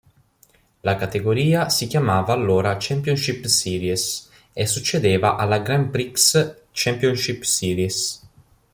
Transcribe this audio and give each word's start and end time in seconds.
La 0.79 0.95
categoria 0.95 1.69
si 1.69 1.85
chiamava 1.85 2.33
allora 2.33 2.75
"Championship 2.79 3.45
Series" 3.45 4.31
e 4.51 4.65
succedeva 4.65 5.35
alla 5.35 5.59
Grand 5.59 5.89
Prix 5.91 6.61
Championship 6.71 7.43
Series. 7.43 8.27